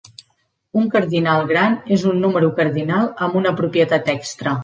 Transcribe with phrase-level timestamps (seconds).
[0.79, 4.59] Un cardinal gran és un número cardinal amb una propietat extra.